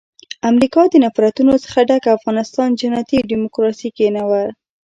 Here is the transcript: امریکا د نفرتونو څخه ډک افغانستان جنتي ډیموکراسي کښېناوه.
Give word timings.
امریکا 0.49 0.81
د 0.89 0.93
نفرتونو 1.05 1.53
څخه 1.63 1.79
ډک 1.89 2.03
افغانستان 2.17 2.69
جنتي 2.79 3.17
ډیموکراسي 3.31 3.87
کښېناوه. 3.95 4.43